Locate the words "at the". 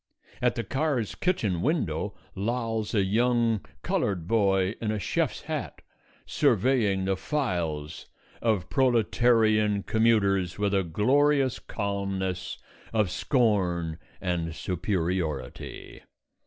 0.41-0.63